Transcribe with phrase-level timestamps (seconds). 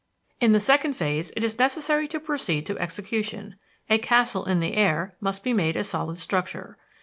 [0.39, 3.57] In the second phase it is necessary to proceed to execution
[3.87, 6.79] a castle in the air must be made a solid structure.